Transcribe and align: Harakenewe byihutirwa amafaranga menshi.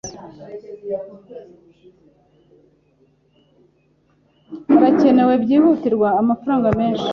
Harakenewe 4.69 5.33
byihutirwa 5.43 6.07
amafaranga 6.21 6.67
menshi. 6.79 7.09